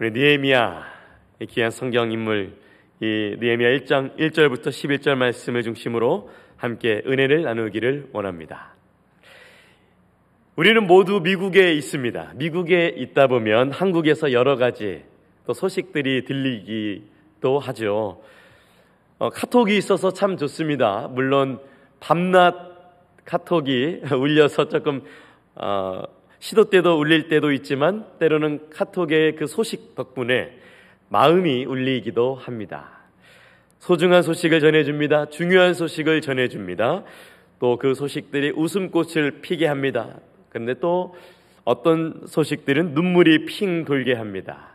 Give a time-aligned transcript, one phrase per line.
[0.00, 0.82] 우리 니에미야
[1.38, 2.56] 이 귀한 성경 인물
[3.00, 8.74] 이 니에미야 1장 1절부터 11절 말씀을 중심으로 함께 은혜를 나누기를 원합니다.
[10.56, 12.32] 우리는 모두 미국에 있습니다.
[12.34, 15.04] 미국에 있다 보면 한국에서 여러 가지
[15.46, 18.20] 또 소식들이 들리기도 하죠.
[19.18, 21.06] 어, 카톡이 있어서 참 좋습니다.
[21.12, 21.60] 물론
[22.00, 22.56] 밤낮
[23.24, 25.04] 카톡이 울려서 조금
[25.54, 26.02] 어,
[26.44, 30.52] 시도 때도 울릴 때도 있지만 때로는 카톡의 그 소식 덕분에
[31.08, 32.98] 마음이 울리기도 합니다.
[33.78, 35.30] 소중한 소식을 전해줍니다.
[35.30, 37.04] 중요한 소식을 전해줍니다.
[37.60, 40.20] 또 그 소식들이 웃음꽃을 피게 합니다.
[40.50, 41.16] 그런데 또
[41.64, 44.68] 어떤 소식들은 눈물이 핑 돌게 합니다.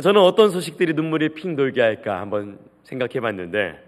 [0.00, 3.78] 저는 어떤 소식들이 눈물이 핑 돌게 할까 한번 생각해 봤는데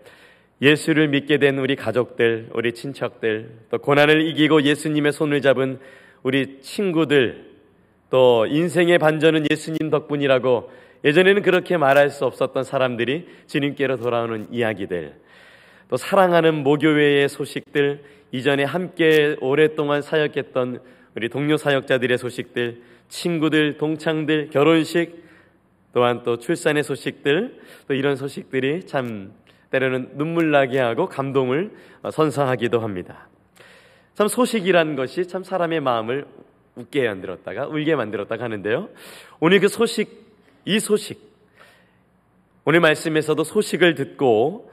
[0.61, 5.79] 예수를 믿게 된 우리 가족들, 우리 친척들, 또 고난을 이기고 예수님의 손을 잡은
[6.23, 7.51] 우리 친구들
[8.11, 10.71] 또 인생의 반전은 예수님 덕분이라고
[11.05, 15.15] 예전에는 그렇게 말할 수 없었던 사람들이 주님께로 돌아오는 이야기들
[15.89, 20.81] 또 사랑하는 모교회의 소식들 이전에 함께 오랫동안 사역했던
[21.17, 25.25] 우리 동료 사역자들의 소식들 친구들 동창들 결혼식
[25.93, 29.33] 또한 또 출산의 소식들 또 이런 소식들이 참
[29.71, 31.73] 때로는 눈물 나게 하고 감동을
[32.13, 33.30] 선사하기도 합니다.
[34.15, 36.27] 참 소식이란 것이 참 사람의 마음을
[36.77, 38.89] 웃게 만들었다가 울게 만들었다가 하는데요.
[39.41, 40.27] 오늘 그 소식,
[40.65, 41.31] 이 소식,
[42.65, 44.71] 오늘 말씀에서도 소식을 듣고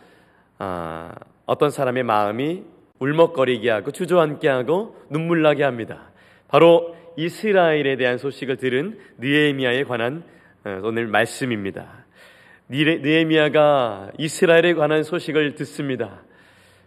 [0.59, 1.13] 아,
[1.45, 2.63] 어떤 사람의 마음이
[2.99, 6.09] 울먹거리게 하고 주저앉게 하고 눈물 나게 합니다.
[6.47, 10.23] 바로 이스라엘에 대한 소식을 들은 느에미아에 관한
[10.63, 12.05] 어, 오늘 말씀입니다.
[12.69, 16.21] 느에미아가 이스라엘에 관한 소식을 듣습니다.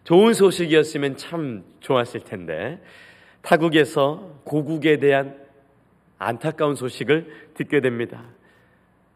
[0.05, 2.81] 좋은 소식이었으면 참 좋았을 텐데
[3.43, 5.37] 타국에서 고국에 대한
[6.19, 8.25] 안타까운 소식을 듣게 됩니다.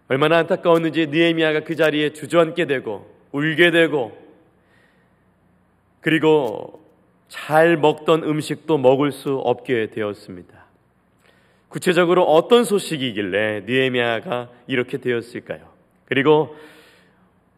[0.08, 4.16] 얼마나 안타까웠는지 느에미아가 그 자리에 주저앉게 되고 울게 되고
[6.00, 6.82] 그리고
[7.28, 10.64] 잘 먹던 음식도 먹을 수 없게 되었습니다.
[11.68, 15.68] 구체적으로 어떤 소식이길래 느에미아가 이렇게 되었을까요?
[16.04, 16.54] 그리고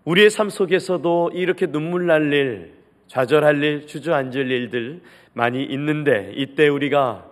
[0.05, 2.73] 우리의 삶 속에서도 이렇게 눈물 날 일,
[3.09, 5.01] 좌절할 일, 주저앉을 일들
[5.33, 7.27] 많이 있는데 이때 우리가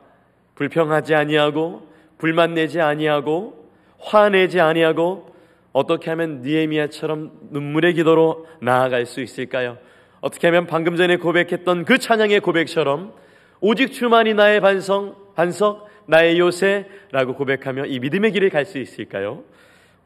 [0.55, 5.35] 불평하지 아니하고 불만 내지 아니하고 화내지 아니하고
[5.73, 9.79] 어떻게 하면 니에미아처럼 눈물의 기도로 나아갈 수 있을까요?
[10.21, 13.13] 어떻게 하면 방금 전에 고백했던 그 찬양의 고백처럼
[13.61, 19.43] 오직 주만이 나의 반성, 반석, 나의 요새라고 고백하며 이 믿음의 길을 갈 수 있을까요?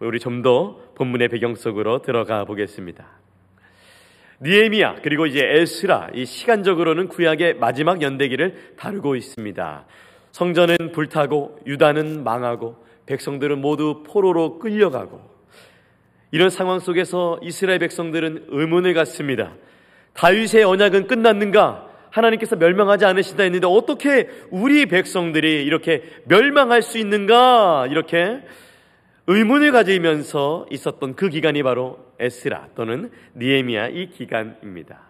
[0.00, 3.06] 우리 좀 더 본문의 배경 속으로 들어가 보겠습니다.
[4.40, 9.84] 니에미아 그리고 이제 에스라 이 시간적으로는 구약의 마지막 연대기를 다루고 있습니다.
[10.30, 15.20] 성전은 불타고 유다는 망하고 백성들은 모두 포로로 끌려가고
[16.30, 19.54] 이런 상황 속에서 이스라엘 백성들은 의문을 갖습니다.
[20.12, 21.86] 다윗의 언약은 끝났는가?
[22.10, 27.86] 하나님께서 멸망하지 않으신다 했는데 어떻게 우리 백성들이 이렇게 멸망할 수 있는가?
[27.90, 28.40] 이렇게
[29.26, 35.00] 의문을 가지면서 있었던 그 기간이 바로 에스라 또는 니에미아 이 기간입니다.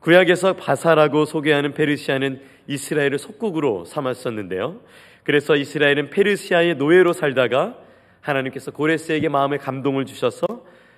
[0.00, 4.80] 구약에서 바사라고 소개하는 페르시아는 이스라엘을 속국으로 삼았었는데요.
[5.24, 7.76] 그래서 이스라엘은 페르시아의 노예로 살다가
[8.20, 10.46] 하나님께서 고레스에게 마음의 감동을 주셔서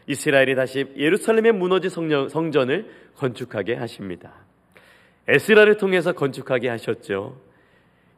[0.06, 1.90] 이스라엘이 다시 예루살렘의 무너진
[2.28, 4.32] 성전을 건축하게 하십니다.
[5.28, 7.40] 에스라를 통해서 건축하게 하셨죠.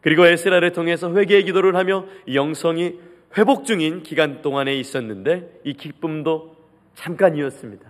[0.01, 2.99] 그리고 에스라를 통해서 회개의 기도를 하며 영성이
[3.37, 6.54] 회복 중인 기간 동안에 있었는데 이 기쁨도
[6.95, 7.89] 잠깐이었습니다.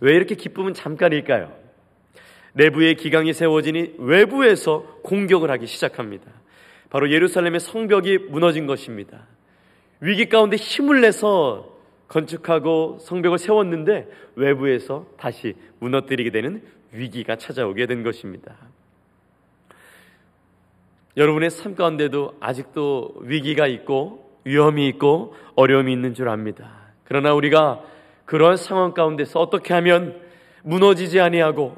[0.00, 1.52] 왜 이렇게 기쁨은 잠깐일까요?
[2.54, 6.30] 내부의 기강이 세워지니 외부에서 공격을 하기 시작합니다.
[6.90, 9.26] 바로 예루살렘의 성벽이 무너진 것입니다.
[10.00, 11.74] 위기 가운데 힘을 내서
[12.08, 18.54] 건축하고 성벽을 세웠는데 외부에서 다시 무너뜨리게 되는 위기가 찾아오게 된 것입니다.
[21.16, 26.70] 여러분의 삶 가운데도 아직도 위기가 있고 위험이 있고 어려움이 있는 줄 압니다.
[27.04, 27.82] 그러나 우리가
[28.24, 30.20] 그러한 상황 가운데서 어떻게 하면
[30.62, 31.76] 무너지지 아니하고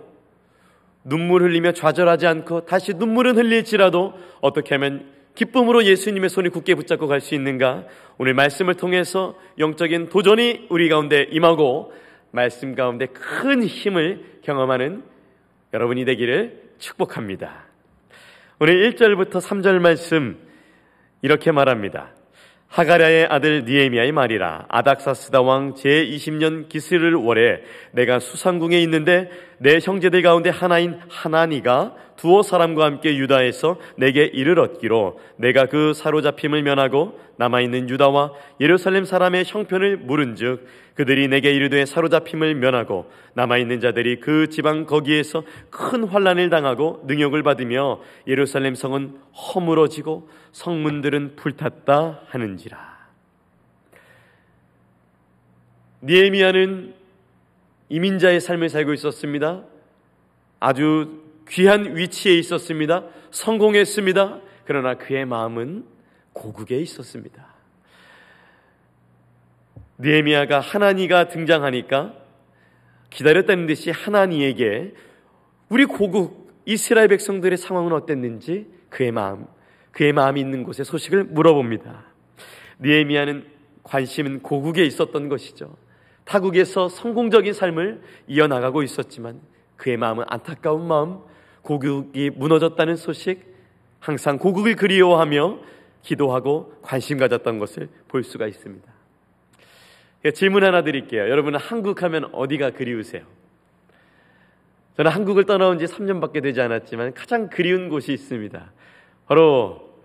[1.05, 7.21] 눈물 흘리며 좌절하지 않고 다시 눈물은 흘릴지라도 어떻게 하면 기쁨으로 예수님의 손을 굳게 붙잡고 갈
[7.21, 7.85] 수 있는가?
[8.19, 11.93] 오늘 말씀을 통해서 영적인 도전이 우리 가운데 임하고
[12.31, 15.03] 말씀 가운데 큰 힘을 경험하는
[15.75, 17.67] 여러분이 되기를 축복합니다.
[18.59, 20.39] 오늘 1절부터 3절 말씀
[21.23, 22.16] 이렇게 말합니다.
[22.69, 24.67] 하가랴의 아들 니에미아의 말이라.
[24.69, 32.85] 아닥사스다 왕 제20년 기스를 월에 내가 수상궁에 있는데 내 형제들 가운데 하나인 하나니가 두어 사람과
[32.85, 40.67] 함께 유다에서 내게 이를 얻기로 내가 그 사로잡힘을 면하고 남아있는 유다와 예루살렘 사람의 형편을 물은즉
[40.95, 48.01] 그들이 내게 이르되 사로잡힘을 면하고 남아있는 자들이 그 지방 거기에서 큰 환란을 당하고 능욕을 받으며
[48.27, 52.97] 예루살렘 성은 허물어지고 성문들은 불탔다 하는지라
[56.03, 56.95] 니에미아는
[57.89, 59.63] 이민자의 삶을 살고 있었습니다.
[60.61, 63.05] 아주 귀한 위치에 있었습니다.
[63.31, 64.41] 성공했습니다.
[64.65, 65.87] 그러나 그의 마음은
[66.33, 67.47] 고국에 있었습니다.
[69.99, 72.15] 느헤미야가 하나니가 등장하니까
[73.11, 74.93] 기다렸다는 듯이 하나니에게
[75.69, 79.47] 우리 고국 이스라엘 백성들의 상황은 어땠는지 그의 마음,
[79.93, 82.05] 그의 마음이 있는 곳에 소식을 물어봅니다.
[82.81, 83.47] 느헤미야는
[83.85, 85.77] 관심은 고국에 있었던 것이죠.
[86.25, 89.41] 타국에서 성공적인 삶을 이어나가고 있었지만
[89.77, 91.21] 그의 마음은 안타까운 마음,
[91.67, 93.55] 고국이 무너졌다는 소식,
[94.01, 95.59] 항상 고국을 그리워하며
[96.03, 98.91] 기도하고 관심 가졌던 것을 볼 수가 있습니다.
[100.35, 101.23] 질문 하나 드릴게요.
[101.29, 103.25] 여러분은 한국 하면 어디가 그리우세요?
[104.97, 108.73] 저는 한국을 떠나온 지 3년밖에 되지 않았지만 가장 그리운 곳이 있습니다.
[109.27, 110.01] 바로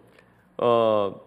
[0.58, 1.22] 어,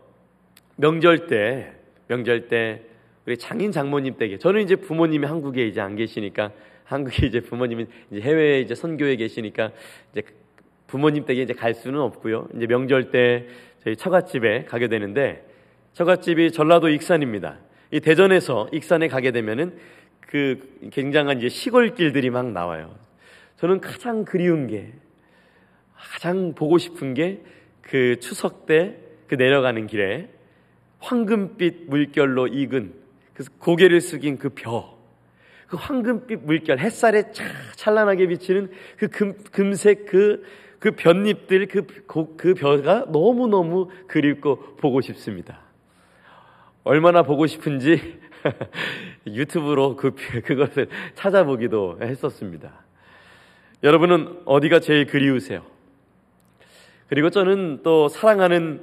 [0.76, 1.72] 명절 때
[2.08, 2.82] 명절 때
[3.26, 6.50] 우리 장인 장모님 댁에 저는 이제 부모님이 한국에 이제 안 계시니까
[6.84, 9.72] 한국에 이제 부모님은 이제 해외에 이제 선교에 계시니까
[10.12, 10.22] 이제
[10.86, 12.48] 부모님 댁에 이제 갈 수는 없고요.
[12.56, 13.46] 이제 명절 때
[13.82, 15.46] 저희 처갓집에 가게 되는데
[15.94, 17.58] 처갓집이 전라도 익산입니다.
[17.90, 19.76] 이 대전에서 익산에 가게 되면은
[20.20, 22.94] 그 굉장한 이제 시골길들이 막 나와요.
[23.56, 24.92] 저는 가장 그리운 게
[25.94, 27.40] 가장 보고 싶은 게
[27.82, 30.28] 그 추석 때 그 내려가는 길에
[30.98, 32.94] 황금빛 물결로 익은
[33.34, 34.93] 그 고개를 숙인 그 벼.
[35.74, 37.32] 그 황금빛 물결, 햇살에
[37.74, 40.44] 찬란하게 비치는 그 금, 금색 그,
[40.78, 41.84] 그 벼잎들, 그,
[42.36, 45.58] 그 벼가 너무너무 그립고 보고 싶습니다.
[46.84, 48.20] 얼마나 보고 싶은지
[49.26, 52.84] 유튜브로 그, 그것을 찾아보기도 했었습니다.
[53.82, 55.64] 여러분은 어디가 제일 그리우세요?
[57.08, 58.80] 그리고 저는 또 사랑하는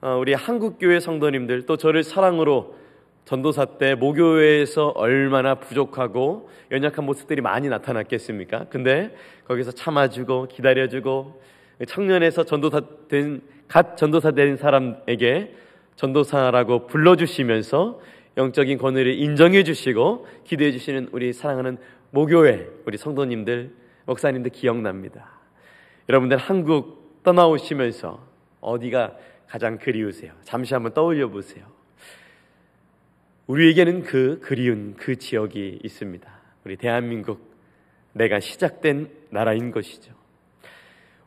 [0.00, 2.83] 어, 우리 한국교회 성도님들 또 저를 사랑으로
[3.24, 8.66] 전도사 때 모교회에서 얼마나 부족하고 연약한 모습들이 많이 나타났겠습니까?
[8.70, 9.14] 근데
[9.46, 11.40] 거기서 참아주고 기다려주고
[11.86, 15.54] 청년에서 전도사 된, 갓 전도사 된 사람에게
[15.96, 18.00] 전도사라고 불러주시면서
[18.36, 21.78] 영적인 권위를 인정해 주시고 기도해 주시는 우리 사랑하는
[22.10, 23.72] 모교회 우리 성도님들
[24.06, 25.30] 목사님들 기억납니다.
[26.08, 28.20] 여러분들 한국 떠나오시면서
[28.60, 29.16] 어디가
[29.46, 30.32] 가장 그리우세요?
[30.42, 31.73] 잠시 한번 떠올려 보세요.
[33.46, 36.30] 우리에게는 그 그리운 그 지역이 있습니다.
[36.64, 37.54] 우리 대한민국
[38.12, 40.12] 내가 시작된 나라인 것이죠.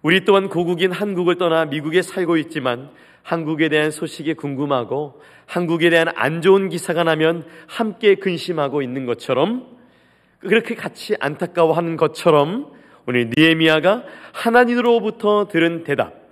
[0.02, 2.90] 우리 또한 고국인 한국을 떠나 미국에 살고 있지만
[3.24, 9.68] 한국에 대한 소식이 궁금하고 한국에 대한 안 좋은 기사가 나면 함께 근심하고 있는 것처럼
[10.40, 12.72] 그렇게 같이 안타까워하는 것처럼
[13.06, 14.04] 오늘 니에미아가
[14.34, 16.27] 하나님으로부터 들은 대답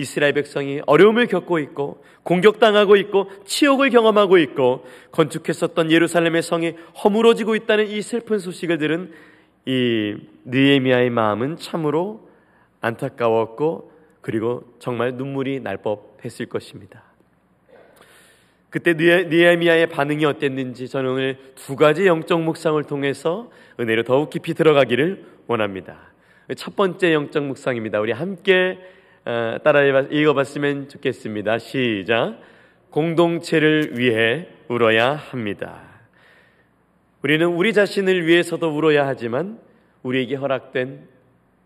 [0.00, 6.74] 이스라엘 백성이 어려움을 겪고 있고 공격당하고 있고 치욕을 경험하고 있고 건축했었던 예루살렘의 성이
[7.04, 9.12] 허물어지고 있다는 이 슬픈 소식을 들은
[9.66, 10.16] 이
[10.46, 12.28] 느헤미야의 마음은 참으로
[12.80, 17.02] 안타까웠고 그리고 정말 눈물이 날 법했을 것입니다.
[18.70, 25.24] 그때 느헤미야의 반응이 어땠는지 저는 오늘 두 가지 영적 묵상을 통해서 은혜로 더욱 깊이 들어가기를
[25.46, 25.98] 원합니다.
[26.56, 28.00] 첫 번째 영적 묵상입니다.
[28.00, 31.58] 우리 함께 어, 따라 읽어봤으면 좋겠습니다.
[31.58, 32.38] 시작.
[32.90, 35.82] 공동체를 위해 울어야 합니다.
[37.22, 39.58] 우리는 우리 자신을 위해서도 울어야 하지만
[40.02, 41.06] 우리에게 허락된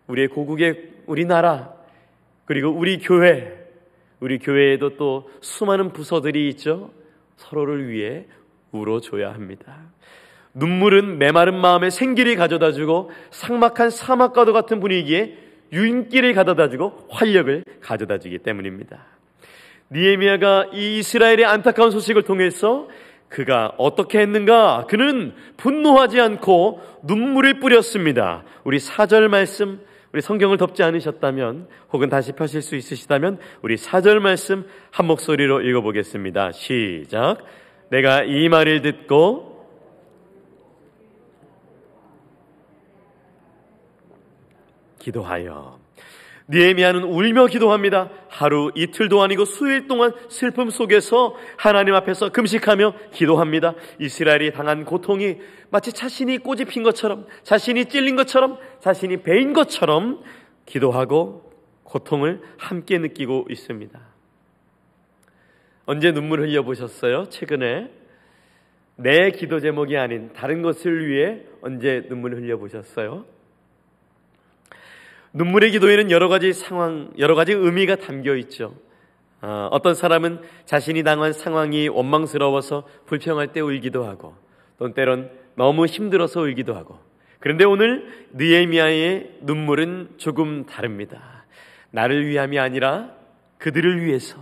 [0.09, 1.73] 우리의 고국의 우리나라
[2.45, 3.65] 그리고 우리 교회
[4.21, 6.91] 우리 교회에도 또 수많은 부서들이 있죠.
[7.37, 8.27] 서로를 위해
[8.73, 9.79] 울어줘야 합니다.
[10.55, 15.44] 눈물은 메마른 마음에 생기를 가져다 주고 삭막한 사막과도 같은 분위기에
[15.75, 19.05] 윤기를 가져다 주고 활력을 가져다 주기 때문입니다.
[19.93, 22.89] 니에미아가 이 이스라엘의 안타까운 소식을 통해서
[23.29, 24.87] 그가 어떻게 했는가?
[24.89, 28.45] 그는 분노하지 않고 눈물을 뿌렸습니다.
[28.63, 29.81] 우리 사절 말씀,
[30.13, 36.53] 우리 성경을 덮지 않으셨다면, 혹은 다시 펴실 수 있으시다면, 우리 사절 말씀 한 목소리로 읽어보겠습니다.
[36.53, 37.39] 시작.
[37.91, 39.54] 내가 이 말을 듣고
[45.05, 45.79] 기도하여
[46.49, 48.11] 니에미아는 울며 기도합니다.
[48.29, 53.75] 하루 이틀도 아니고 수일 동안 슬픔 속에서 하나님 앞에서 금식하며 기도합니다.
[53.99, 55.39] 이스라엘이 당한 고통이
[55.71, 60.23] 마치 자신이 꼬집힌 것처럼, 자신이 찔린 것처럼, 자신이 베인 것처럼
[60.67, 61.51] 기도하고
[61.85, 63.99] 고통을 함께 느끼고 있습니다.
[65.87, 67.29] 언제 눈물 흘려 보셨어요?
[67.31, 67.91] 최근에
[68.97, 73.25] 내 기도 제목이 아닌 다른 것을 위해 언제 눈물 흘려 보셨어요?
[75.35, 78.77] 눈물의 기도에는 여러 가지 상황, 여러 가지 의미가 담겨 있죠.
[79.43, 84.37] 어, 어떤 사람은 자신이 당한 상황이 원망스러워서 불평할 때 울기도 하고,
[84.79, 87.01] 또 때론 너무 힘들어서 울기도 하고.
[87.41, 91.45] 그런데 오늘 느에미아의 눈물은 조금 다릅니다.
[91.91, 93.11] 나를 위함이 아니라
[93.59, 94.39] 그들을 위해서,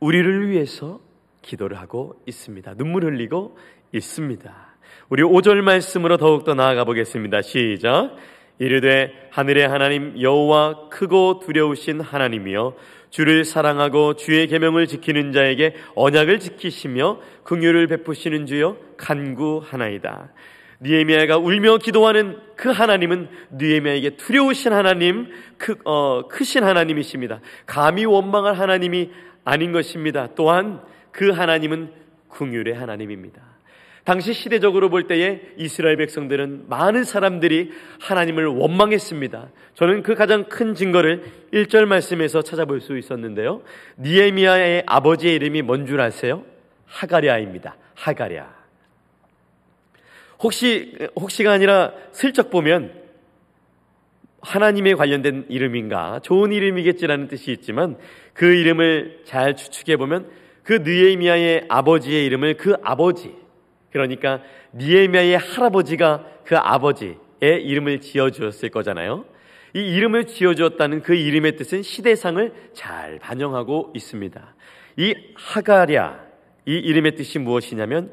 [0.00, 1.00] 우리를 위해서
[1.40, 2.74] 기도를 하고 있습니다.
[2.74, 3.56] 눈물 흘리고
[3.92, 4.74] 있습니다.
[5.08, 7.40] 우리 5절 말씀으로 더욱더 나아가 보겠습니다.
[7.40, 8.16] 시작.
[8.58, 12.74] 이르되 하늘의 하나님 여호와 크고 두려우신 하나님이여
[13.10, 20.32] 주를 사랑하고 주의 계명을 지키는 자에게 언약을 지키시며 긍휼을 베푸시는 주여 간구하나이다.
[20.82, 27.40] 니에미아가 울며 기도하는 그 하나님은 니에미아에게 두려우신 하나님, 크, 어, 크신 하나님이십니다.
[27.66, 29.10] 감히 원망할 하나님이
[29.44, 30.28] 아닌 것입니다.
[30.34, 30.80] 또한
[31.12, 31.92] 그 하나님은
[32.28, 33.53] 궁율의 하나님입니다.
[34.04, 39.48] 당시 시대적으로 볼 때에 이스라엘 백성들은 많은 사람들이 하나님을 원망했습니다.
[39.74, 43.62] 저는 그 가장 큰 증거를 1절 말씀에서 찾아볼 수 있었는데요.
[43.98, 46.44] 니에미아의 아버지의 이름이 뭔 줄 아세요?
[46.86, 47.76] 하가랴입니다.
[47.94, 48.54] 하가랴.
[50.40, 52.92] 혹시 혹시가 아니라 슬쩍 보면
[54.42, 57.96] 하나님에 관련된 이름인가 좋은 이름이겠지라는 뜻이 있지만
[58.34, 60.28] 그 이름을 잘 추측해 보면
[60.62, 63.43] 그 느에미아의 아버지의 이름을 그 아버지
[63.94, 64.40] 그러니까
[64.74, 67.16] 니에미아의 할아버지가 그 아버지의
[67.62, 69.24] 이름을 지어 주었을 거잖아요.
[69.72, 74.54] 이 이름을 지어 주었다는 그 이름의 뜻은 시대상을 잘 반영하고 있습니다.
[74.96, 76.18] 이 하가랴
[76.66, 78.10] 이 이름의 뜻이 무엇이냐면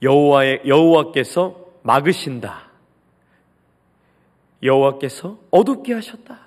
[0.00, 2.70] 여호와의 여호와께서 막으신다.
[4.62, 6.38] 여호와께서 어둡게 하셨다.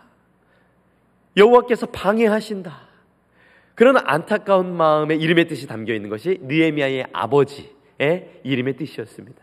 [1.35, 2.79] 여호와께서 방해하신다.
[3.75, 9.41] 그런 안타까운 마음의 이름의 뜻이 담겨 있는 것이 느에미아의 아버지 의 이름의 뜻이었습니다.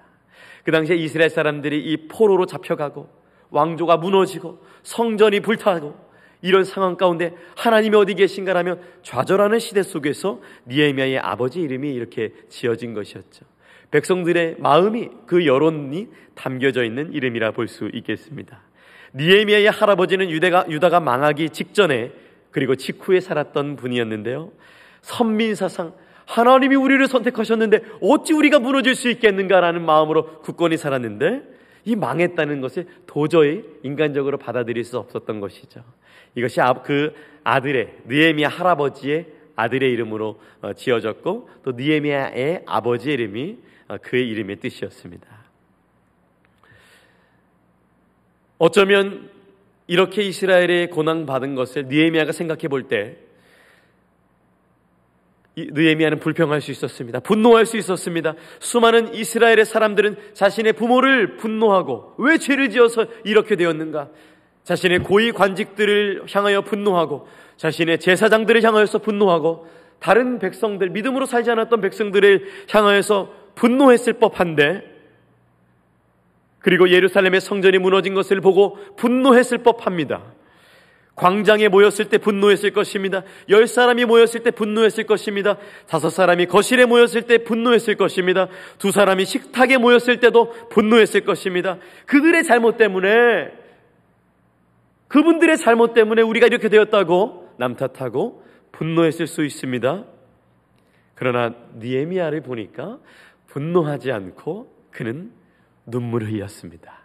[0.65, 3.09] 그 당시에 이스라엘 사람들이 이 포로로 잡혀가고
[3.51, 5.97] 왕조가 무너지고 성전이 불타고
[6.43, 13.45] 이런 상황 가운데 하나님이 어디 계신가라면 좌절하는 시대 속에서 니에미아의 아버지 이름이 이렇게 지어진 것이었죠.
[13.91, 18.63] 백성들의 마음이 그 여론이 담겨져 있는 이름이라 볼 수 있겠습니다.
[19.15, 22.13] 니에미아의 할아버지는 유대가, 유다가 망하기 직전에
[22.51, 24.53] 그리고 직후에 살았던 분이었는데요.
[25.03, 25.93] 선민사상
[26.31, 31.43] 하나님이 우리를 선택하셨는데 어찌 우리가 무너질 수 있겠는가라는 마음으로 굳건히 살았는데
[31.87, 35.83] 이 망했다는 것을 도저히 인간적으로 받아들일 수 없었던 것이죠.
[36.37, 43.59] 이것이 아, 그 아들의 느에미아 할아버지의 아들의 이름으로 어, 지어졌고 또 느에미아의 아버지의 이름이
[43.89, 45.27] 어, 그의 이름의 뜻이었습니다.
[48.59, 49.31] 어쩌면
[49.89, 53.17] 이렇게 이스라엘의 고난 받은 것을 느헤미야가 생각해 볼때
[55.73, 57.21] 느헤미야는 불평할 수 있었습니다.
[57.21, 58.35] 분노할 수 있었습니다.
[58.59, 64.09] 수많은 이스라엘의 사람들은 자신의 부모를 분노하고 왜 죄를 지어서 이렇게 되었는가?
[64.65, 67.27] 자신의 고위 관직들을 향하여 분노하고
[67.57, 69.67] 자신의 제사장들을 향하여서 분노하고
[69.99, 74.91] 다른 백성들 믿음으로 살지 않았던 백성들을 향하여서 분노했을 법한데
[76.61, 80.23] 그리고 예루살렘의 성전이 무너진 것을 보고 분노했을 법합니다.
[81.17, 83.23] 광장에 모였을 때 분노했을 것입니다.
[83.49, 85.59] 열 사람이 모였을 때 분노했을 것입니다.
[85.87, 88.49] 다섯 사람이 거실에 모였을 때 분노했을 것입니다.
[88.79, 91.79] 두 사람이 식탁에 모였을 때도 분노했을 것입니다.
[92.07, 93.09] 그들의 잘못 때문에,
[95.09, 100.05] 그분들의 잘못 때문에 우리가 이렇게 되었다고 남 탓하고 분노했을 수 있습니다.
[101.15, 102.99] 그러나 니에미아를 보니까
[103.49, 105.33] 분노하지 않고 그는
[105.85, 107.00] 눈물을 흘렸습니다.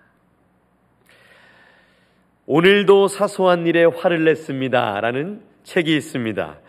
[2.48, 5.02] 오늘도 사소한 일에 화를 냈습니다.
[5.02, 6.60] 라는 책이 있습니다.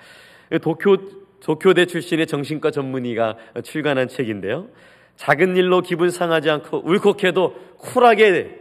[0.62, 0.96] 도쿄,
[1.40, 4.68] 도쿄대 출신의 정신과 전문의가 출간한 책인데요.
[5.16, 8.60] 작은 일로 기분 상하지 않고 울컥해도 쿨하게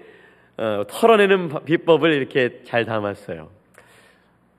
[0.57, 3.49] 어, 털어내는 비법을 이렇게 잘 담았어요.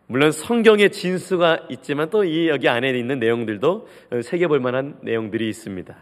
[0.06, 3.88] 물론 성경의 진수가 있지만 또 이 여기 안에 있는 내용들도
[4.22, 5.96] 새겨볼 만한 내용들이 있습니다.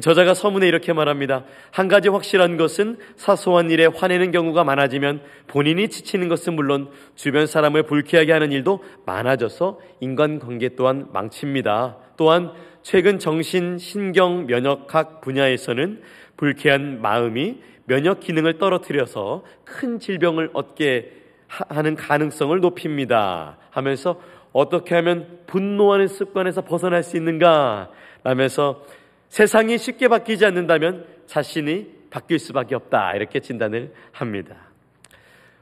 [0.00, 1.44] 저자가 서문에 이렇게 말합니다.
[1.72, 7.84] 한 가지 확실한 것은 사소한 일에 화내는 경우가 많아지면 본인이 지치는 것은 물론 주변 사람을
[7.84, 11.96] 불쾌하게 하는 일도 많아져서 인간관계 또한 망칩니다.
[12.16, 16.02] 또한 최근 정신, 신경, 면역학 분야에서는
[16.36, 21.12] 불쾌한 마음이 면역 기능을 떨어뜨려서 큰 질병을 얻게
[21.48, 23.58] 하는 가능성을 높입니다.
[23.70, 24.20] 하면서
[24.52, 27.90] 어떻게 하면 분노하는 습관에서 벗어날 수 있는가?
[28.22, 28.84] 라면서
[29.30, 33.14] 세상이 쉽게 바뀌지 않는다면 자신이 바뀔 수밖에 없다.
[33.14, 34.56] 이렇게 진단을 합니다.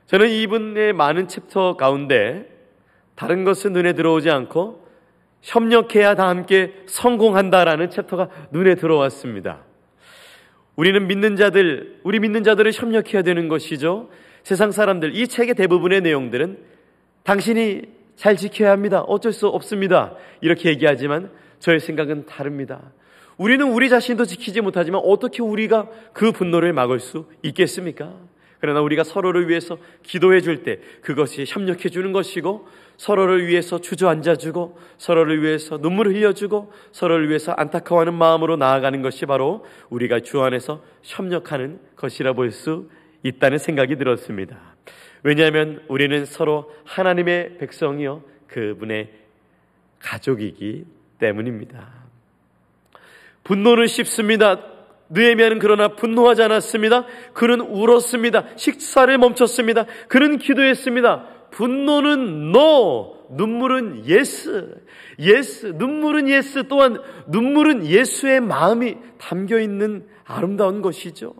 [0.06, 2.48] 저는 이분의 많은 챕터 가운데
[3.14, 4.88] 다른 것은 눈에 들어오지 않고
[5.42, 9.60] 협력해야 다 함께 성공한다라는 챕터가 눈에 들어왔습니다.
[10.74, 14.08] 우리는 믿는 자들, 우리 믿는 자들을 협력해야 되는 것이죠.
[14.44, 16.58] 세상 사람들, 이 책의 대부분의 내용들은
[17.24, 17.82] 당신이
[18.16, 19.02] 잘 지켜야 합니다.
[19.02, 20.14] 어쩔 수 없습니다.
[20.40, 22.92] 이렇게 얘기하지만 저의 생각은 다릅니다.
[23.38, 28.12] 우리는 우리 자신도 지키지 못하지만 어떻게 우리가 그 분노를 막을 수 있겠습니까?
[28.60, 32.66] 그러나 우리가 서로를 위해서 기도해 줄 때 그것이 협력해 주는 것이고
[32.96, 39.26] 서로를 위해서 주저앉아 주고 서로를 위해서 눈물을 흘려 주고 서로를 위해서 안타까워하는 마음으로 나아가는 것이
[39.26, 42.90] 바로 우리가 주 안에서 협력하는 것이라 볼 수
[43.22, 44.58] 있다는 생각이 들었습니다.
[45.22, 49.12] 왜냐하면 우리는 서로 하나님의 백성이요 그분의
[50.00, 50.84] 가족이기
[51.18, 51.97] 때문입니다.
[53.48, 54.60] 분노는 쉽습니다.
[55.08, 57.06] 느에미아는 그러나 분노하지 않았습니다.
[57.32, 58.44] 그는 울었습니다.
[58.56, 59.86] 식사를 멈췄습니다.
[60.08, 61.24] 그는 기도했습니다.
[61.50, 64.82] 분노는 no, 눈물은 yes,
[65.18, 71.32] yes, 눈물은 yes 또한 눈물은 예수의 마음이 담겨 있는 아름다운 것이죠.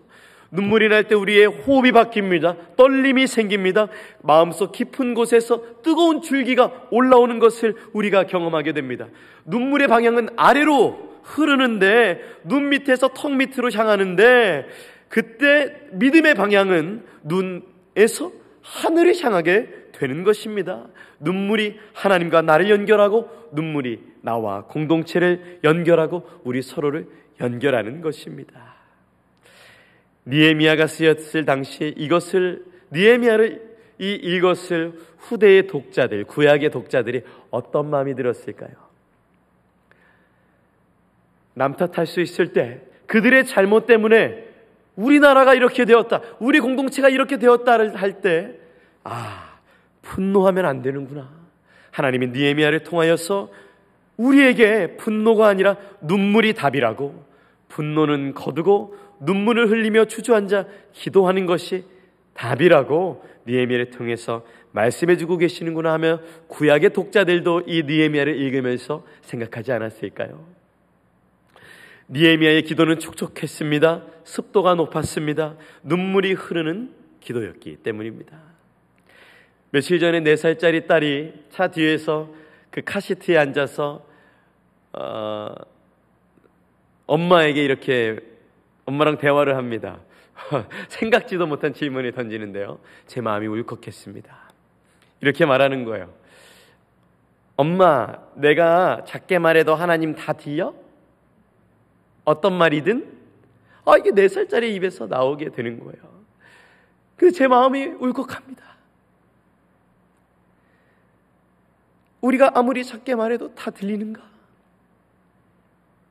[0.51, 2.75] 눈물이 날 때 우리의 호흡이 바뀝니다.
[2.77, 3.89] 떨림이 생깁니다.
[4.23, 9.09] 마음속 깊은 곳에서 뜨거운 줄기가 올라오는 것을 우리가 경험하게 됩니다.
[9.45, 14.67] 눈물의 방향은 아래로 흐르는데 눈 밑에서 턱 밑으로 향하는데
[15.09, 18.33] 그때 믿음의 방향은 눈에서
[18.63, 20.87] 하늘을 향하게 되는 것입니다.
[21.21, 27.09] 눈물이 하나님과 나를 연결하고 눈물이 나와 공동체를 연결하고 우리 서로를
[27.41, 28.77] 연결하는 것입니다.
[30.27, 38.88] 니에미아가 쓰였을 당시에 이것을 니에미아를 이 이것을 후대의 독자들, 구약의 독자들이 어떤 마음이 들었을까요?
[41.59, 44.47] 남 탓할 수 있을 때 그들의 잘못 때문에
[44.95, 46.21] 우리나라가 이렇게 되었다.
[46.39, 48.55] 우리 공동체가 이렇게 되었다를 할 때,
[49.05, 49.59] 아,
[50.03, 51.29] 분노하면 안 되는구나.
[51.91, 53.51] 하나님이 니에미아를 통하여서
[54.17, 57.25] 우리에게 분노가 아니라 눈물이 답이라고
[57.69, 61.85] 분노는 거두고 눈물을 흘리며 주저앉아 기도하는 것이
[62.35, 70.58] 답이라고 니에미아를 통해서 말씀해 주고 계시는구나 하며 구약의 독자들도 이 니에미아를 읽으면서 생각하지 않았을까요?
[72.11, 74.03] 니에미아의 기도는 촉촉했습니다.
[74.25, 75.57] 습도가 높았습니다.
[75.83, 78.39] 눈물이 흐르는 기도였기 때문입니다.
[79.71, 82.33] 며칠 전에 4살짜리 딸이 차 뒤에서
[82.71, 84.07] 그 카시트에 앉아서
[84.93, 85.55] 어,
[87.07, 88.19] 엄마에게 이렇게
[88.87, 90.01] 엄마랑 대화를 합니다.
[90.89, 92.79] 생각지도 못한 질문을 던지는데요.
[93.07, 94.35] 제 마음이 울컥했습니다.
[95.21, 96.13] 이렇게 말하는 거예요.
[97.57, 100.73] 엄마, 내가 작게 말해도 하나님 다 들려?
[102.29, 103.11] 어떤 말이든
[103.87, 106.19] 아 이게 네 살짜리 입에서 나오게 되는 거예요.
[107.17, 108.63] 그래서 제 마음이 울컥합니다.
[112.21, 114.21] 우리가 아무리 작게 말해도 다 들리는가?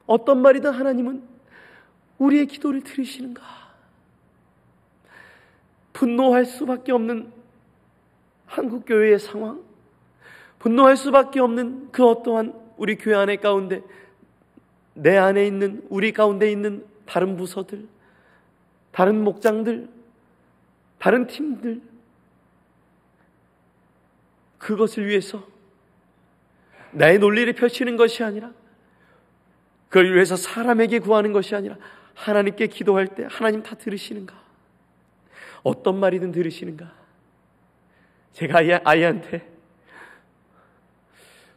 [0.08, 1.22] 어떤 말이든 하나님은
[2.18, 3.44] 우리의 기도를 들으시는가?
[5.94, 7.32] 분노할 수밖에 없는
[8.48, 9.62] 한국 교회의 상황,
[10.58, 13.84] 분노할 수밖에 없는 그 어떠한 우리 교회 안에 가운데
[14.98, 17.88] 내 안에 있는 우리 가운데 있는 다른 부서들,
[18.92, 19.88] 다른 목장들,
[20.98, 21.82] 다른 팀들
[24.58, 25.48] 그것을 위해서
[26.92, 28.52] 나의 논리를 펼치는 것이 아니라
[29.90, 31.78] 그걸 위해서 사람에게 구하는 것이 아니라
[32.16, 34.34] 하나님께 기도할 때 하나님 다 들으시는가?
[35.62, 36.92] 어떤 말이든 들으시는가?
[38.34, 39.48] 제가 아이, 아이한테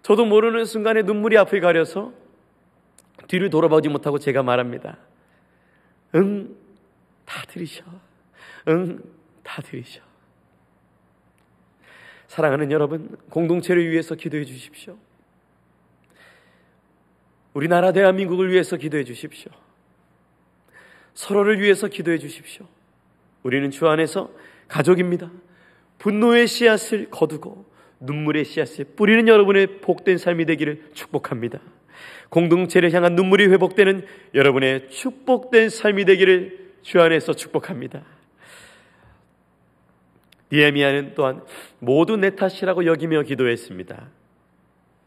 [0.02, 2.19] 저도 모르는 순간에 눈물이 앞을 가려서
[3.30, 4.98] 뒤를 돌아보지 못하고 제가 말합니다.
[6.16, 6.56] 응,
[7.24, 7.84] 다 들으셔.
[8.66, 9.00] 응,
[9.44, 10.02] 다 들으셔.
[12.26, 14.98] 사랑하는 여러분, 공동체를 위해서 기도해 주십시오.
[17.54, 19.52] 우리나라 대한민국을 위해서 기도해 주십시오.
[21.14, 22.66] 서로를 위해서 기도해 주십시오.
[23.44, 24.32] 우리는 주 안에서
[24.66, 25.30] 가족입니다.
[25.98, 27.64] 분노의 씨앗을 거두고
[28.00, 31.60] 눈물의 씨앗을 뿌리는 여러분의 복된 삶이 되기를 축복합니다.
[32.28, 38.02] 공동체를 향한 눈물이 회복되는 여러분의 축복된 삶이 되기를 주 안에서 축복합니다.
[40.52, 41.42] 니에미아는 또한
[41.78, 44.08] 모두 내 탓이라고 여기며 기도했습니다.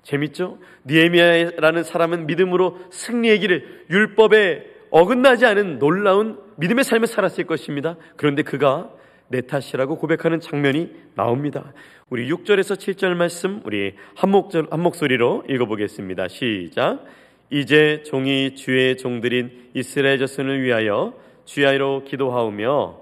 [0.04, 0.60] 재밌죠?
[0.86, 7.96] 니에미아라는 사람은 믿음으로 승리의 길을 율법에 어긋나지 않은 놀라운 믿음의 삶을 살았을 것입니다.
[8.16, 8.92] 그런데 그가
[9.34, 11.74] 내 탓이라고 고백하는 장면이 나옵니다.
[12.12, 16.28] 우리 6절에서 7절 말씀 우리 한 목절 한 목소리로 읽어 보겠습니다.
[16.28, 17.04] 시작.
[17.50, 21.16] 이제 종이 주의 종들인 이스라엘 자손을 위하여
[21.46, 23.02] 주야로 기도하오며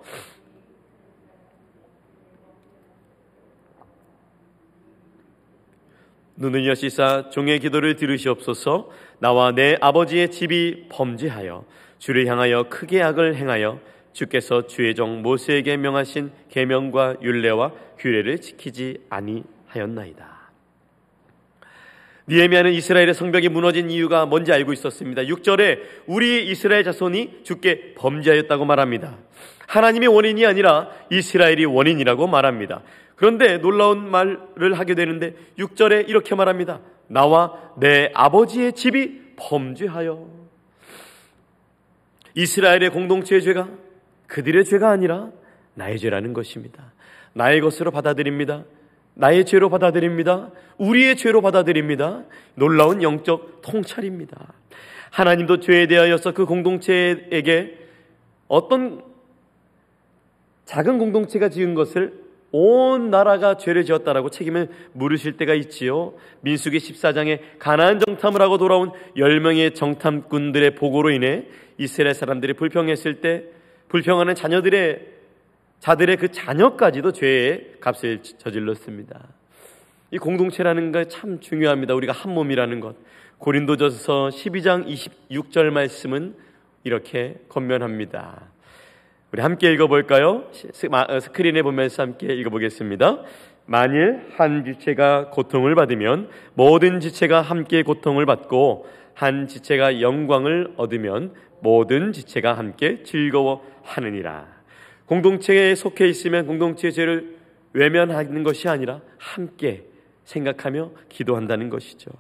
[6.38, 8.90] 눈을 여시사 종의 기도를 들으시옵소서
[9.20, 11.66] 나와 내 아버지의 집이 범죄하여
[12.00, 20.42] 주를 향하여 크게 악을 행하여 주께서 주의 종 모세에게 명하신 계명과 율례와 규례를 지키지 아니하였나이다.
[22.28, 25.24] 니에미아는 이스라엘의 성벽이 무너진 이유가 뭔지 알고 있었습니다.
[25.24, 29.18] 6절에 우리 이스라엘 자손이 주께 범죄하였다고 말합니다.
[29.68, 32.84] 하나님의 원인이 아니라 이스라엘이 원인이라고 말합니다.
[33.16, 36.82] 그런데 놀라운 말을 하게 되는데 6절에 이렇게 말합니다.
[37.08, 40.30] 나와 내 아버지의 집이 범죄하여
[42.36, 43.70] 이스라엘의 공동체의 죄가
[44.32, 45.30] 그들의 죄가 아니라
[45.74, 46.94] 나의 죄라는 것입니다.
[47.34, 48.64] 나의 것으로 받아들입니다.
[49.14, 50.52] 나의 죄로 받아들입니다.
[50.78, 52.24] 우리의 죄로 받아들입니다.
[52.56, 54.54] 놀라운 영적 통찰입니다.
[55.12, 57.78] 하나님도 죄에 대하여서 그 공동체에게
[58.48, 59.04] 어떤
[60.64, 62.22] 작은 공동체가 지은 것을
[62.54, 66.14] 온 나라가 죄를 지었다라고 책임을 물으실 때가 있지요.
[66.40, 73.44] 민수기 14장에 가나안 정탐을 하고 돌아온 10명의 정탐꾼들의 보고로 인해 이스라엘 사람들이 불평했을 때
[73.92, 75.06] 불평하는 자녀들의
[75.80, 79.28] 자들의 그 자녀까지도 죄의 값을 저질렀습니다.
[80.12, 81.94] 이 공동체라는 게 참 중요합니다.
[81.96, 82.96] 우리가 한 몸이라는 것.
[83.40, 84.88] 고린도전서 12장
[85.30, 86.36] 26절 말씀은
[86.86, 88.44] 이렇게 건면합니다.
[89.34, 90.46] 우리 함께 읽어볼까요?
[90.92, 93.24] 어, 스크린에 보면서 함께 읽어보겠습니다.
[93.66, 102.12] 만일 한 지체가 고통을 받으면 모든 지체가 함께 고통을 받고 한 지체가 영광을 얻으면 모든
[102.12, 104.48] 지체가 함께 즐거워하느니라.
[105.06, 107.38] 공동체에 속해 있으면 공동체의 죄를
[107.74, 109.86] 외면하는 것이 아니라 함께
[110.26, 112.12] 생각하며 기도한다는 것이죠.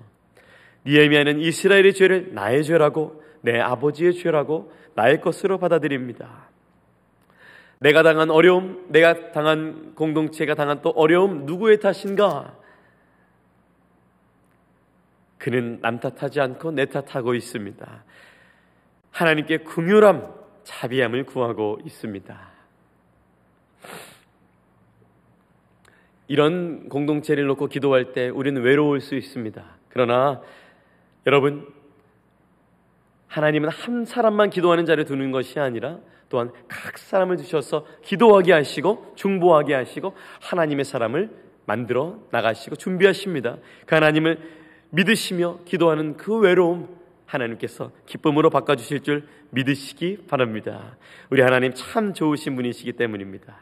[0.85, 6.49] 니에미아는 이스라엘의 죄를 나의 죄라고 내 아버지의 죄라고 나의 것으로 받아들입니다.
[7.79, 12.55] 내가 당한 어려움, 내가 당한 공동체가 당한 또 어려움 누구의 탓인가?
[15.39, 18.03] 그는 남 탓하지 않고 내 탓하고 있습니다.
[19.11, 22.51] 하나님께 긍휼함, 자비함을 구하고 있습니다.
[26.27, 29.63] 이런 공동체를 놓고 기도할 때 우리는 외로울 수 있습니다.
[29.89, 30.41] 그러나
[31.27, 31.67] 여러분
[33.27, 39.73] 하나님은 한 사람만 기도하는 자를 두는 것이 아니라 또한 각 사람을 두셔서 기도하게 하시고 중보하게
[39.73, 41.29] 하시고 하나님의 사람을
[41.65, 43.57] 만들어 나가시고 준비하십니다.
[43.85, 44.39] 그 하나님을
[44.91, 47.00] 믿으시며 기도하는 그 외로움
[47.31, 50.97] 하나님께서 기쁨으로 바꿔주실 줄 믿으시기 바랍니다.
[51.29, 53.55] 우리 하나님 참 좋으신 분이시기 때문입니다.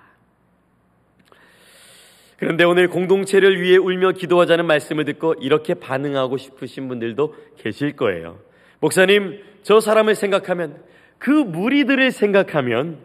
[2.37, 8.39] 그런데 오늘 공동체를 위해 울며 기도하자는 말씀을 듣고 이렇게 반응하고 싶으신 분들도 계실 거예요.
[8.79, 10.81] 목사님, 저 사람을 생각하면
[11.17, 12.99] 그 무리들을 생각하면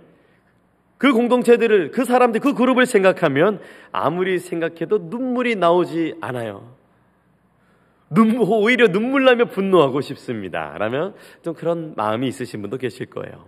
[0.98, 6.72] 그 공동체들을 그 사람들 그 그룹을 생각하면 아무리 생각해도 눈물이 나오지 않아요.
[8.10, 10.76] 눈물, 오히려 눈물 나며 분노하고 싶습니다.
[10.78, 13.46] 라면 좀 그런 마음이 있으신 분도 계실 거예요.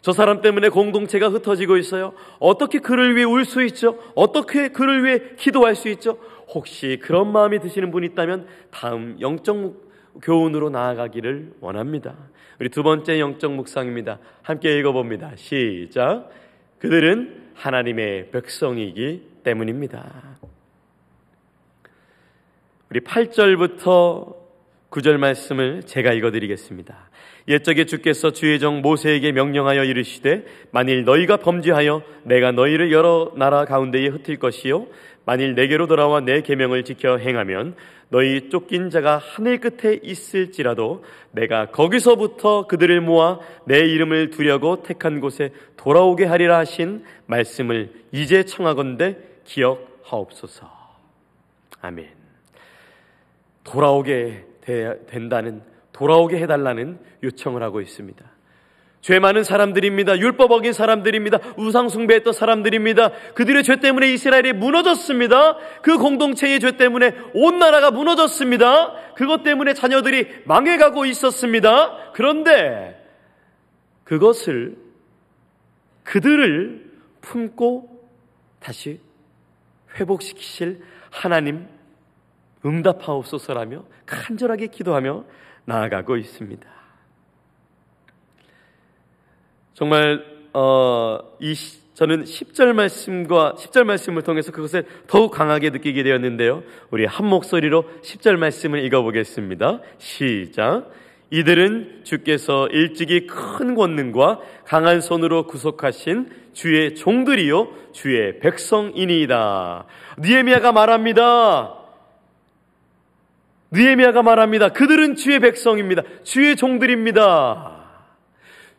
[0.00, 2.14] 저 사람 때문에 공동체가 흩어지고 있어요.
[2.38, 3.98] 어떻게 그를 위해 울 수 있죠?
[4.14, 6.18] 어떻게 그를 위해 기도할 수 있죠?
[6.48, 9.90] 혹시 그런 마음이 드시는 분이 있다면 다음 영적
[10.22, 12.14] 교훈으로 나아가기를 원합니다.
[12.58, 14.18] 우리 두 번째 영적 묵상입니다.
[14.42, 15.32] 함께 읽어봅니다.
[15.36, 16.30] 시작.
[16.78, 20.29] 그들은 하나님의 백성이기 때문입니다.
[22.90, 24.34] 우리 8절부터
[24.90, 27.08] 9절 말씀을 제가 읽어드리겠습니다.
[27.46, 34.08] 옛적에 주께서 주의 정 모세에게 명령하여 이르시되 만일 너희가 범죄하여 내가 너희를 여러 나라 가운데에
[34.08, 34.88] 흩을 것이요
[35.24, 37.76] 만일 내게로 돌아와 내 계명을 지켜 행하면
[38.08, 45.52] 너희 쫓긴 자가 하늘 끝에 있을지라도 내가 거기서부터 그들을 모아 내 이름을 두려고 택한 곳에
[45.76, 50.68] 돌아오게 하리라 하신 말씀을 이제 청하건대 기억하옵소서.
[51.82, 52.19] 아멘.
[53.70, 54.46] 돌아오게
[55.06, 58.24] 된다는 돌아오게 해달라는 요청을 하고 있습니다.
[59.00, 60.18] 죄 많은 사람들입니다.
[60.18, 61.38] 율법 어긴 사람들입니다.
[61.56, 63.12] 우상 숭배했던 사람들입니다.
[63.34, 65.56] 그들의 죄 때문에 이스라엘이 무너졌습니다.
[65.82, 68.92] 그 공동체의 죄 때문에 온 나라가 무너졌습니다.
[69.14, 72.12] 그것 때문에 자녀들이 망해가고 있었습니다.
[72.12, 73.00] 그런데
[74.04, 74.76] 그것을
[76.04, 76.90] 그들을
[77.22, 78.06] 품고
[78.58, 79.00] 다시
[79.98, 81.66] 회복시키실 하나님
[82.64, 85.24] 응답하옵소서라며 간절하게 기도하며
[85.64, 86.68] 나아가고 있습니다.
[89.74, 91.54] 정말 어, 이
[91.94, 96.62] 저는 10절 말씀과 10절 말씀을 통해서 그것을 더욱 강하게 느끼게 되었는데요.
[96.90, 99.80] 우리 한 목소리로 10절 말씀을 읽어보겠습니다.
[99.98, 100.90] 시작.
[101.30, 109.84] 이들은 주께서 일찍이 큰 권능과 강한 손으로 구속하신 주의 종들이요 주의 백성이니이다.
[110.18, 111.79] 니에미아가 말합니다.
[113.72, 114.70] 니에미아가 말합니다.
[114.70, 116.02] 그들은 주의 백성입니다.
[116.24, 117.80] 주의 종들입니다.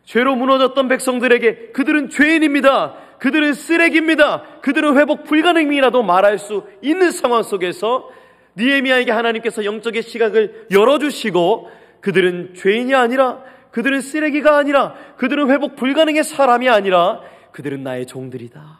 [0.03, 2.95] 죄로 무너졌던 백성들에게 그들은 죄인입니다.
[3.19, 4.59] 그들은 쓰레기입니다.
[4.61, 8.09] 그들은 회복 불가능이라도 말할 수 있는 상황 속에서
[8.57, 11.69] 니에미아에게 하나님께서 영적의 시각을 열어주시고
[12.01, 18.79] 그들은 죄인이 아니라 그들은 쓰레기가 아니라 그들은 회복 불가능의 사람이 아니라 그들은 나의 종들이다.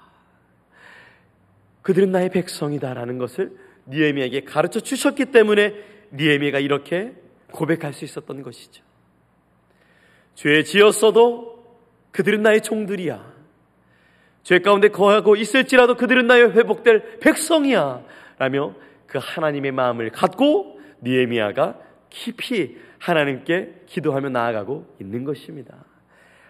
[1.82, 3.52] 그들은 나의 백성이다라는 것을
[3.88, 5.74] 니에미에게 가르쳐 주셨기 때문에
[6.14, 7.14] 니에미가 이렇게
[7.52, 8.84] 고백할 수 있었던 것이죠.
[10.36, 11.80] 죄 지었어도
[12.12, 13.32] 그들은 나의 종들이야.
[14.44, 18.04] 죄 가운데 거하고 있을지라도 그들은 나의 회복될 백성이야.
[18.38, 18.74] 라며
[19.08, 21.78] 그 하나님의 마음을 갖고 니에미아가
[22.10, 25.86] 깊이 하나님께 기도하며 나아가고 있는 것입니다.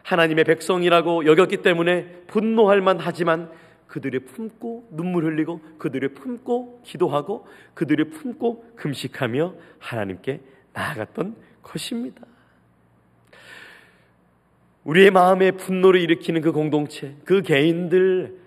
[0.04, 3.52] 하나님의 백성이라고 여겼기 때문에 분노할 만하지만
[3.92, 10.40] 그들의 품고 눈물 흘리고 그들의 품고 기도하고 그들의 품고 금식하며 하나님께
[10.72, 12.26] 나아갔던 것입니다.
[14.86, 18.40] 우리의 마음에 분노를 일으키는 그 공동체, 그 개인들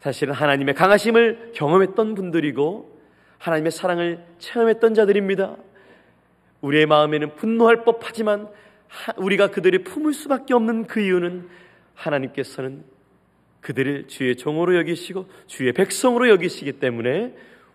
[0.00, 3.00] 사실은 하나님의 강하심을 경험했던 분들이고
[3.38, 5.56] 하나님의 사랑을 체험했던 자들입니다.
[6.62, 8.48] 우리의 마음에는 분노할 법하지만
[9.18, 11.48] 우리가 그들을 품을 수밖에 없는 그 이유는
[11.94, 12.82] 하나님께서는
[13.60, 17.34] 그들을 주의 종으로 여기시고 주의 백성으로 여기시기 때문에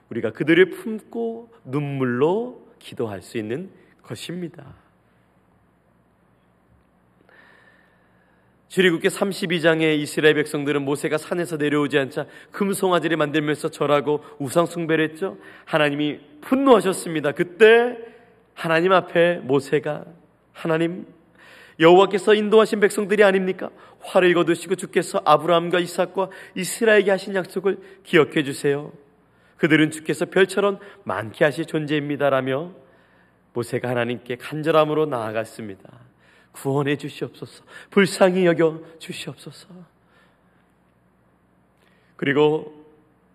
[0.10, 3.70] 우리가 그들을 품고 눈물로 기도할 수 있는
[4.04, 4.76] 것입니다.
[8.76, 15.38] 출애굽기 32장의 이스라엘 백성들은 모세가 산에서 내려오지 않자 금송아지를 만들면서 절하고 우상 숭배를 했죠.
[15.64, 17.32] 하나님이 분노하셨습니다.
[17.32, 17.98] 그때
[18.54, 20.04] 하나님 앞에 모세가
[20.52, 21.06] 하나님
[21.80, 23.70] 여호와께서 인도하신 백성들이 아닙니까?
[24.06, 28.92] 화를 거두시고 주께서 아브라함과 이삭과 이스라엘에게 하신 약속을 기억해 주세요.
[29.58, 32.72] 그들은 주께서 별처럼 많게 하실 존재입니다라며
[33.54, 35.90] 모세가 하나님께 간절함으로 나아갔습니다.
[36.52, 37.64] 구원해 주시옵소서.
[37.90, 39.68] 불쌍히 여겨 주시옵소서.
[42.16, 42.86] 그리고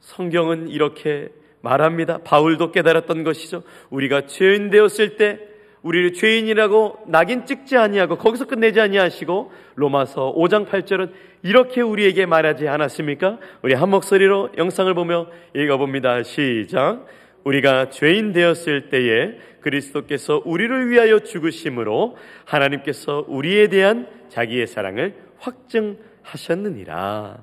[0.01, 1.31] 성경은 이렇게
[1.63, 2.19] 말합니다.
[2.19, 3.63] 바울도 깨달았던 것이죠.
[3.91, 5.50] 우리가 죄인 되었을 때
[5.83, 11.13] 우리를 죄인이라고 낙인 찍지 아니하고 거기서 끝내지 아니하시고 로마서 5장 8절은
[11.43, 13.39] 이렇게 우리에게 말하지 않았습니까?
[13.63, 16.23] 우리 한 목소리로 영상을 보며 읽어봅니다.
[16.23, 17.07] 시작.
[17.45, 27.39] 우리가 죄인 되었을 때에 그리스도께서 우리를 위하여 죽으심으로 하나님께서 우리에 대한 자기의 사랑을 확증하셨느니라.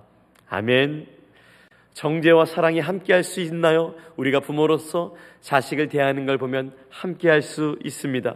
[0.50, 1.16] 아멘.
[1.98, 3.96] 정제와 사랑이 함께 할 수 있나요?
[4.18, 8.36] 우리가 부모로서 자식을 대하는 걸 보면 함께 할 수 있습니다.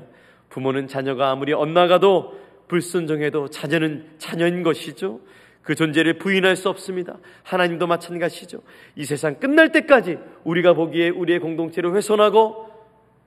[0.50, 5.20] 부모는 자녀가 아무리 엇나가도 불순종해도 자녀는 자녀인 것이죠.
[5.62, 7.20] 그 존재를 부인할 수 없습니다.
[7.44, 8.64] 하나님도 마찬가지죠.
[8.96, 12.68] 이 세상 끝날 때까지 우리가 보기에 우리의 공동체를 훼손하고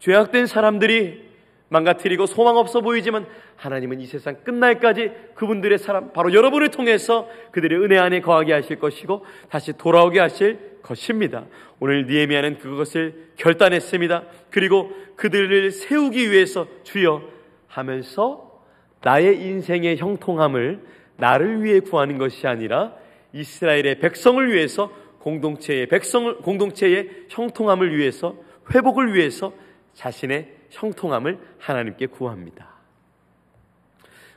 [0.01, 1.23] 죄악된 사람들이
[1.69, 7.99] 망가뜨리고 소망 없어 보이지만 하나님은 이 세상 끝날까지 그분들의 사람 바로 여러분을 통해서 그들의 은혜
[7.99, 11.47] 안에 거하게 하실 것이고 다시 돌아오게 하실 것입니다.
[11.81, 14.25] 오늘 니에미아는 그것을 결단했습니다.
[14.51, 17.23] 그리고 그들을 세우기 위해서 주여
[17.67, 18.63] 하면서
[19.03, 20.81] 나의 인생의 형통함을
[21.17, 22.95] 나를 위해 구하는 것이 아니라
[23.33, 28.37] 이스라엘의 백성을 위해서 공동체의 백성을 공동체의 형통함을 위해서
[28.75, 29.53] 회복을 위해서
[29.95, 32.75] 자신의 형통함을 하나님께 구합니다.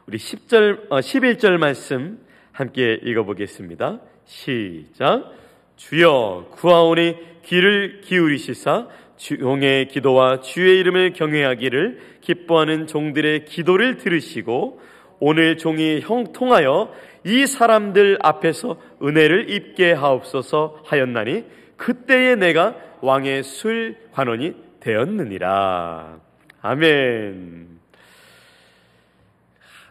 [0.06, 2.19] 우리 10절, 어, 11절 말씀
[2.52, 4.00] 함께 읽어보겠습니다.
[4.26, 5.32] 시작.
[5.76, 14.82] 주여 구하오니 귀를 기울이시사 종의 기도와 주의 이름을 경외하기를 기뻐하는 종들의 기도를 들으시고
[15.19, 16.93] 오늘 종이 형통하여
[17.26, 21.45] 이 사람들 앞에서 은혜를 입게 하옵소서 하였나니
[21.76, 26.27] 그때에 내가 왕의 술 관원이 되었느니라.
[26.67, 27.80] 아멘.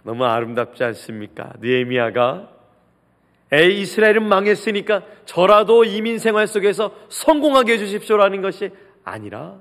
[0.02, 1.54] 너무 아름답지 않습니까?
[1.60, 2.52] 느헤미야가
[3.52, 8.70] 에이 이스라엘은 망했으니까 저라도 이민 생활 속에서 성공하게 해 주십시오라는 것이
[9.04, 9.58] 아니라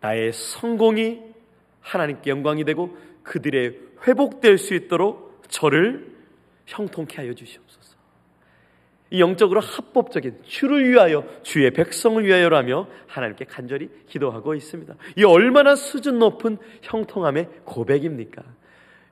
[0.00, 1.20] 나의 성공이
[1.80, 6.14] 하나님께 영광이 되고 그들의 회복될 수 있도록 저를
[6.64, 7.85] 형통케 하여 주시옵소서.
[9.10, 14.94] 이 영적으로 합법적인 주를 위하여 주의 백성을 위하여라며 하나님께 간절히 기도하고 있습니다.
[15.16, 18.42] 이 얼마나 수준 높은 형통함의 고백입니까?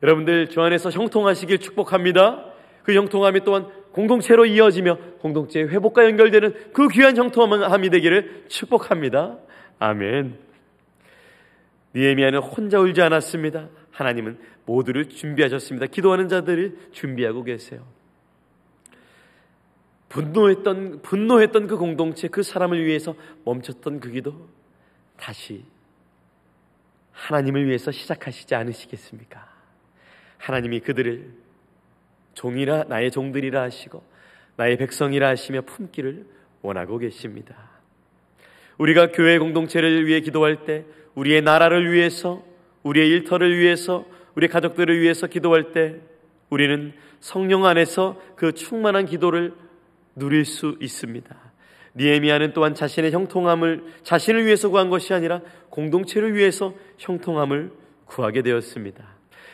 [0.02, 2.44] 여러분들 주 안에서 형통하시길 축복합니다.
[2.82, 9.38] 그 형통함이 또한 공동체로 이어지며 공동체의 회복과 연결되는 그 귀한 형통함이 되기를 축복합니다.
[9.78, 10.36] 아멘.
[11.94, 13.68] 니에미아는 혼자 울지 않았습니다.
[13.92, 15.86] 하나님은 모두를 준비하셨습니다.
[15.86, 17.86] 기도하는 자들을 준비하고 계세요.
[20.14, 24.48] 분노했던 분노했던 그 공동체 그 사람을 위해서 멈췄던 그 기도
[25.16, 25.64] 다시
[27.10, 29.44] 하나님을 위해서 시작하시지 않으시겠습니까?
[30.38, 31.32] 하나님이 그들을
[32.34, 34.04] 종이라 나의 종들이라 하시고
[34.56, 36.26] 나의 백성이라 하시며 품기를
[36.62, 37.70] 원하고 계십니다.
[38.78, 40.84] 우리가 교회 공동체를 위해 기도할 때
[41.16, 42.44] 우리의 나라를 위해서
[42.84, 44.04] 우리의 일터를 위해서
[44.36, 45.96] 우리 가족들을 위해서 기도할 때
[46.50, 49.63] 우리는 성령 안에서 그 충만한 기도를
[50.14, 51.34] 누릴 수 있습니다.
[51.96, 57.72] 니에미아는 또한 자신의 형통함을 자신을 위해서 구한 것이 아니라 공동체를 위해서 형통함을
[58.06, 59.04] 구하게 되었습니다.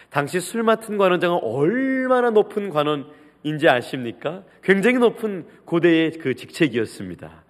[0.09, 4.43] 당시 술 맡은 관원장은 얼마나 높은 관원인지 아십니까?
[4.63, 7.45] 굉장히 높은 고대의 그 직책이었습니다.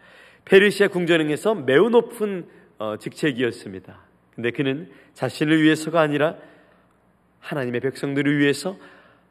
[0.44, 2.46] 페르시아 궁전에서 매우 높은
[2.78, 3.98] 어, 직책이었습니다.
[4.34, 6.36] 근데 그는 자신을 위해서가 아니라
[7.40, 8.76] 하나님의 백성들을 위해서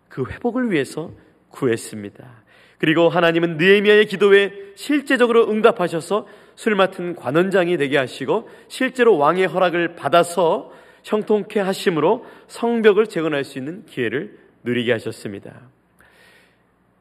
[0.08, 1.12] 그 회복을 위해서
[1.50, 2.44] 구했습니다.
[2.80, 10.72] 그리고 하나님은 느헤미야의 기도에 실제적으로 응답하셔서 술 맡은 관원장이 되게 하시고 실제로 왕의 허락을 받아서
[11.04, 15.70] 형통케 하심으로 성벽을 재건할 수 있는 기회를 누리게 하셨습니다.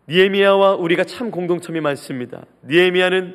[0.09, 2.45] 니에미아와 우리가 참 공동점이 많습니다.
[2.67, 3.35] 니에미아는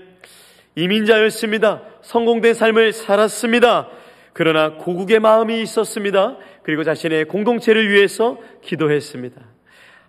[0.75, 1.83] 이민자였습니다.
[2.01, 3.89] 성공된 삶을 살았습니다.
[4.33, 6.37] 그러나 고국의 마음이 있었습니다.
[6.63, 9.52] 그리고 자신의 공동체를 위해서 기도했습니다.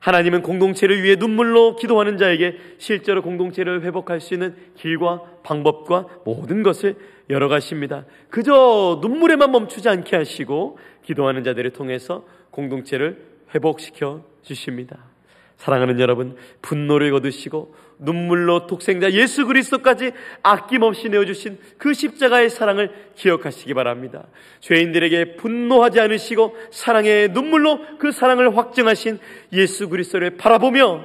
[0.05, 6.97] 하나님은 공동체를 위해 눈물로 기도하는 자에게 실제로 공동체를 회복할 수 있는 길과 방법과 모든 것을
[7.31, 8.05] 열어가십니다.
[8.29, 13.17] 그저 눈물에만 멈추지 않게 하시고 기도하는 자들을 통해서 공동체를
[13.55, 15.14] 회복시켜 주십니다.
[15.57, 20.13] 사랑하는 여러분, 분노를 거두시고 눈물로 독생자 예수 그리스도까지
[20.43, 24.27] 아낌없이 내어주신 그 십자가의 사랑을 기억하시기 바랍니다.
[24.61, 29.19] 죄인들에게 분노하지 않으시고 사랑의 눈물로 그 사랑을 확증하신
[29.53, 31.05] 예수 그리스도를 바라보며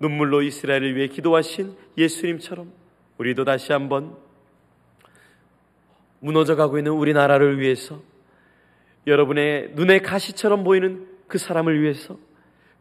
[0.00, 2.72] 눈물로 이스라엘을 위해 기도하신 예수님처럼
[3.18, 4.16] 우리도 다시 한번
[6.20, 8.02] 무너져 가고 있는 우리나라를 위해서
[9.06, 12.18] 여러분의 눈에 가시처럼 보이는 그 사람을 위해서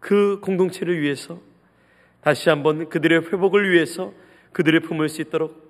[0.03, 1.39] 그 공동체를 위해서
[2.21, 4.13] 다시 한번 그들의 회복을 위해서
[4.51, 5.63] 그들의 품을 수 있도록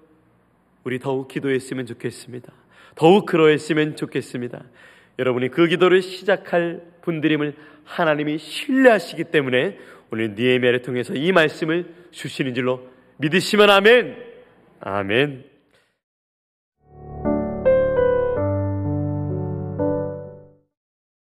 [0.83, 2.51] 우리 더욱 기도했으면 좋겠습니다.
[2.95, 4.63] 더욱 그러했으면 좋겠습니다.
[5.19, 7.53] 여러분이 그 기도를 시작할 분들임을
[7.85, 9.77] 하나님이 신뢰하시기 때문에
[10.11, 14.17] 오늘 니에미아를 통해서 이 말씀을 주시는 줄로 믿으시면 아멘.
[14.79, 15.52] 아멘.